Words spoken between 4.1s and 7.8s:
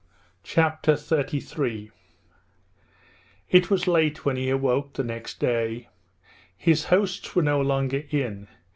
when he awoke the next day. His hosts were no